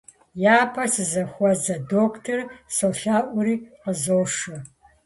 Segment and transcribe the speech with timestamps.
[0.57, 4.57] Япэ сызыхуэзэ дохутырыр, солъэӀури, къызошэ.